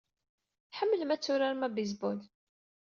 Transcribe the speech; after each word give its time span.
Tḥemmlem 0.71 1.11
ad 1.13 1.21
turarem 1.21 1.65
abaseball. 1.67 2.19